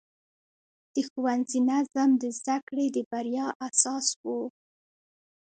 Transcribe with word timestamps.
د 0.93 0.95
ښوونځي 1.09 1.59
نظم 1.69 2.09
د 2.21 2.23
زده 2.37 2.57
کړې 2.67 2.87
د 2.95 2.97
بریا 3.11 3.47
اساس 3.67 4.07
و. 4.23 4.25